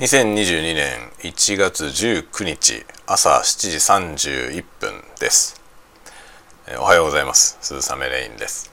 [0.00, 5.60] 2022年1月19日朝7時31分です。
[6.78, 7.58] おはようございます。
[7.60, 8.72] 鈴雨レインです。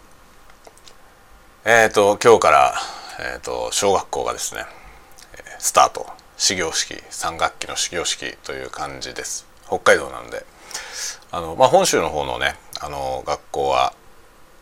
[1.66, 2.74] えっ、ー、と今日から
[3.20, 4.62] えっ、ー、と小学校がですね
[5.60, 6.08] スタート。
[6.38, 9.46] 始業式3学期の始業式という感じです。
[9.68, 10.46] 北海道なんで。
[11.32, 13.94] あのまあ本州の方のねあの学校は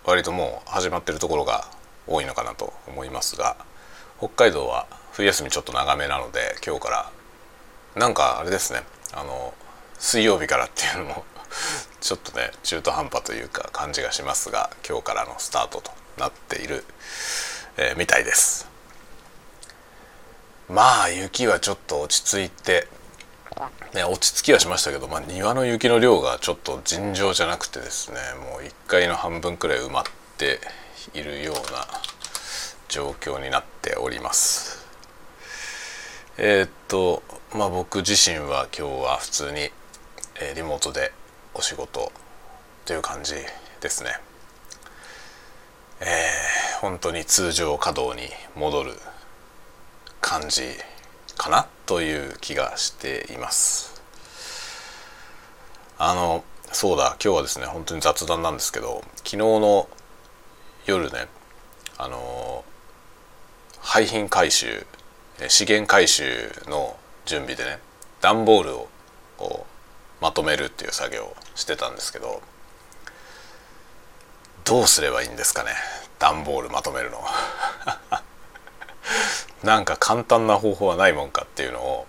[0.04, 1.68] 割ともう始まってるところが
[2.08, 3.56] 多いのかなと思いますが
[4.18, 7.12] 北海道は冬休みちょっと長めなので今日から。
[7.96, 8.84] なんかあれですね。
[9.14, 9.54] あの
[9.98, 11.26] 水曜日からっていうのも
[12.02, 16.84] ちょっとね中途半端というか感じがしますが今日からのスタートとなっている、
[17.78, 18.68] えー、みたいです。
[20.68, 22.88] まあ雪はちょっと落ち着いて
[23.94, 28.20] ね、落ち着きはしましたけど、まあ、庭の雪の量がちょっと尋常じゃなくてですね
[28.52, 30.04] もう1階の半分くらい埋まっ
[30.38, 30.60] て
[31.14, 31.88] いるような
[32.90, 34.84] 状況になってております。
[36.38, 37.22] えー、っと
[37.54, 39.70] まあ僕自身は今日は普通に、
[40.42, 41.14] え、リモートで
[41.54, 42.12] お仕事
[42.86, 43.36] という感じ
[43.82, 44.10] ですね。
[46.02, 48.94] えー、本当に通常稼働に戻る
[50.20, 50.64] 感じ
[51.38, 54.02] かなという気がしています。
[56.00, 59.88] あのそうだ今日はですね本当に雑談なんですけど昨日の
[60.88, 61.28] 夜ね
[61.98, 62.66] あの
[63.88, 64.86] 廃品回収
[65.48, 67.78] 資源回収の準備でね
[68.20, 68.90] 段ボールを
[69.38, 69.68] こ
[70.20, 72.42] うまとめるっていう作業をしてたんですけど
[74.66, 75.70] どうすればいいんですかね
[76.18, 77.24] 段ボールまとめるの
[79.64, 82.08] なんか簡単な方法はないもんかっていうのを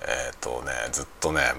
[0.00, 1.52] えっ、ー、とねずっとね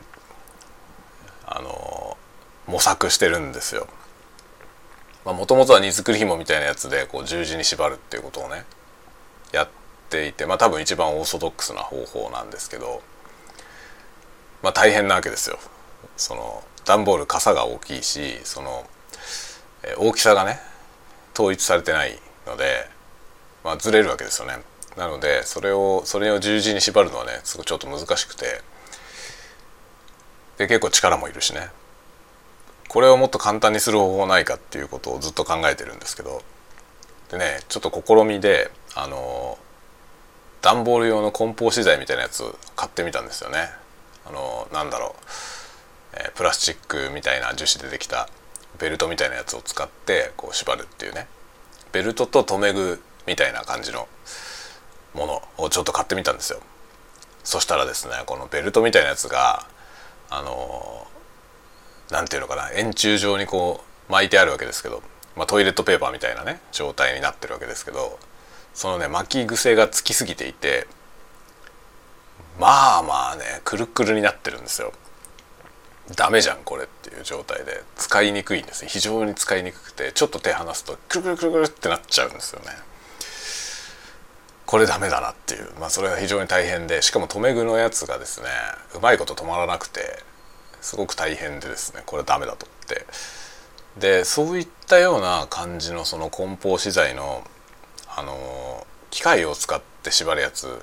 [1.46, 2.18] あの
[2.66, 3.88] 模索してるんですよ。
[5.26, 8.66] もともとは荷造り紐みたいなやつでこう十字に縛るっていうことをね
[9.52, 9.70] やっ
[10.10, 13.02] ていてまあ多分一番オーソドックスな方法なんですけど
[14.62, 15.58] まあ大変なわけですよ。
[16.18, 18.88] その段ボール傘が大きいしその
[19.98, 20.60] 大きさがね
[21.34, 22.90] 統一されてないので
[23.64, 24.58] まあ、ずれるわけですよね。
[24.98, 28.62] なのでそれをそれを十字に縛るのはねすごいちょっと難しくて
[30.58, 31.70] で結構力もいるしね
[32.90, 36.42] これをもっと簡単にする方法ないかっていうことをずっと考えてるんですけど
[37.30, 39.58] でねちょっと試みであの
[40.62, 42.44] 段ボール用の梱包資材みたいなやつ
[42.76, 43.70] 買ってみたんですよね。
[44.26, 45.24] あのなんだろう、
[46.14, 48.30] えー、プラスチックみたいな樹脂でできた
[48.80, 51.28] ベルトみたいなやつを使ってこう縛るっていうね。
[51.92, 54.08] ベルトと留め具みたいな感じの
[55.14, 56.60] ものをちょっと買ってみたんですよ。
[57.44, 59.66] そしたらですねこのベルトみたいなやつが
[60.30, 61.08] あの
[62.12, 62.72] 何て言うのかな。
[62.74, 65.02] 円柱状にこう巻いてあるわけですけど、
[65.36, 68.20] まあ、トイレットペーパーみたいなね状態になってるわけですけど
[68.80, 70.88] そのね巻き癖がつきすぎていて
[72.58, 74.94] まあまあねくるくるになってるんですよ。
[76.16, 77.84] ダメじゃんこれっていう状態で。
[77.98, 82.68] 使いにくいんですね非常に使いにくくてちょっと手離すとくるくるくるくるってなっちゃうんですよね。
[84.66, 88.48] これダメだなっていう、まあ、それが非常に大変でしかも留め具のやつがですね
[88.96, 90.24] うまいこと止まらなくて
[90.80, 93.06] すごく大変でですねこれダメだと思って。
[94.00, 97.44] でそういったような感じのその梱包資材の
[98.20, 100.82] あの機械を使って縛るやつ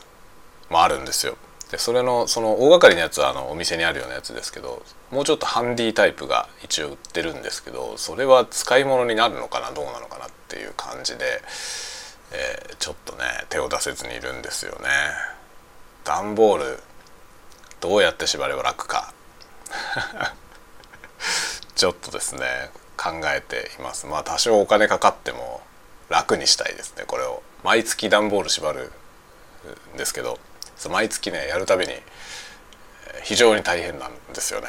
[0.70, 1.36] もあるんですよ。
[1.70, 11.42] でそれのその大掛かりなやつはあのお店にあるようなやつですけどもうちょっとハンディタイプが一応売ってるんですけどそれは使い物になるのかなどうなのかなっていう感じで
[12.32, 14.88] えー、ちょっとね手を出せずにいるんですよね。
[16.04, 16.78] 段ボール
[17.80, 19.12] どうやって縛れば楽か。
[21.74, 24.06] ちょっとですね考えています。
[24.06, 25.62] まあ多少お金かかっても
[26.08, 28.92] 楽にしたいですねこれを毎月段ボール縛る
[29.94, 30.38] んですけど
[30.90, 31.92] 毎月ねやるたびに
[33.24, 34.68] 非常に大変なんですよね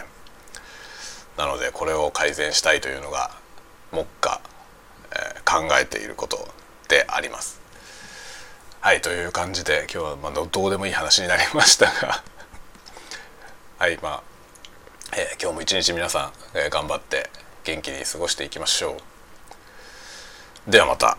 [1.38, 3.31] なのでこれを改善したいというのが
[3.92, 4.42] 目下、
[5.12, 6.48] えー、考えていること
[6.90, 7.62] であります。
[8.80, 12.24] はいという感じで今日はまあどうでもいい話になりましたが
[13.78, 14.24] はいまあ、
[15.16, 17.30] えー、今日も一日皆さん、えー、頑張って
[17.63, 19.17] 元気に過ごしていきましょう。
[20.68, 21.18] ではまた。